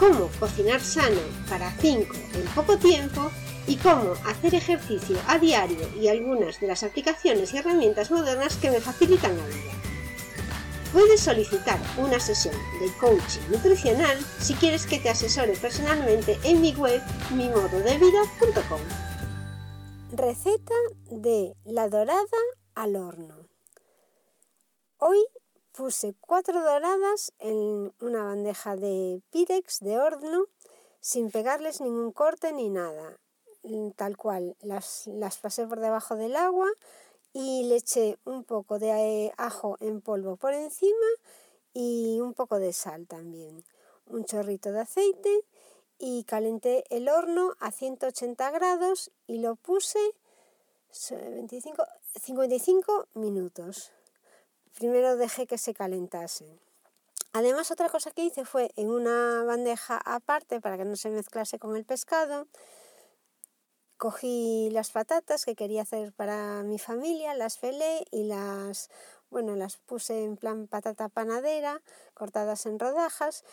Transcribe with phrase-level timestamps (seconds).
[0.00, 3.30] cómo cocinar sano para 5 en poco tiempo
[3.66, 8.70] y cómo hacer ejercicio a diario y algunas de las aplicaciones y herramientas modernas que
[8.70, 9.72] me facilitan la vida.
[10.94, 16.72] Puedes solicitar una sesión de coaching nutricional si quieres que te asesore personalmente en mi
[16.72, 17.00] web
[17.32, 18.80] mimododevida.com.
[20.12, 20.74] Receta
[21.10, 22.24] de la dorada
[22.74, 23.48] al horno.
[24.96, 25.18] Hoy
[25.72, 30.46] puse cuatro doradas en una bandeja de Pirex de horno
[31.00, 33.18] sin pegarles ningún corte ni nada
[33.62, 36.68] Mm, tal cual, las, las pasé por debajo del agua
[37.32, 38.90] y le eché un poco de
[39.26, 41.06] eh, ajo en polvo por encima
[41.74, 43.64] y un poco de sal también,
[44.06, 45.44] un chorrito de aceite
[45.98, 49.98] y calenté el horno a 180 grados y lo puse
[51.10, 51.84] 25,
[52.22, 53.92] 55 minutos.
[54.76, 56.46] Primero dejé que se calentase.
[57.32, 61.58] Además, otra cosa que hice fue en una bandeja aparte para que no se mezclase
[61.58, 62.46] con el pescado,
[64.00, 68.88] Cogí las patatas que quería hacer para mi familia, las pelé y las,
[69.28, 71.82] bueno, las puse en plan patata panadera,
[72.14, 73.44] cortadas en rodajas,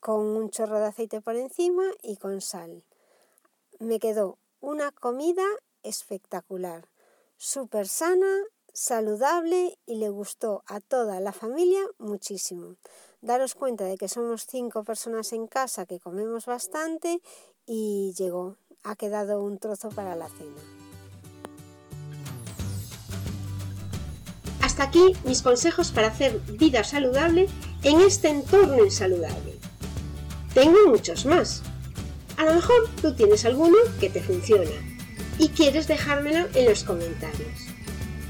[0.00, 2.82] con un chorro de aceite por encima y con sal.
[3.78, 5.46] Me quedó una comida
[5.84, 6.88] espectacular,
[7.36, 12.76] súper sana, saludable y le gustó a toda la familia muchísimo.
[13.20, 17.20] Daros cuenta de que somos cinco personas en casa que comemos bastante
[17.66, 20.60] y llegó, ha quedado un trozo para la cena.
[24.60, 27.48] Hasta aquí mis consejos para hacer vida saludable
[27.82, 29.58] en este entorno insaludable.
[30.54, 31.62] Tengo muchos más.
[32.38, 34.70] A lo mejor tú tienes alguno que te funciona
[35.38, 37.72] y quieres dejármelo en los comentarios.